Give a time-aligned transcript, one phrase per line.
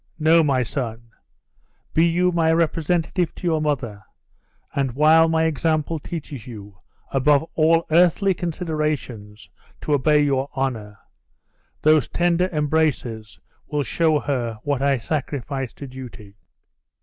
[0.17, 1.11] No, my son!
[1.93, 4.01] Be you my representative to your mother;
[4.73, 6.79] and while my example teaches you,
[7.11, 9.47] above all earthly considerations,
[9.81, 10.97] to obey your honor,
[11.83, 16.33] those tender embraces will show her what I sacrifice to duty."